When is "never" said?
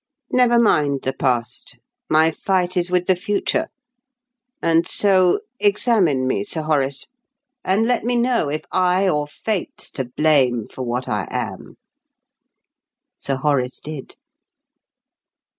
0.31-0.57